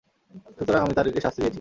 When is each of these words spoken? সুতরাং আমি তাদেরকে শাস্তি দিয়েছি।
সুতরাং 0.57 0.81
আমি 0.81 0.93
তাদেরকে 0.93 1.19
শাস্তি 1.21 1.39
দিয়েছি। 1.39 1.49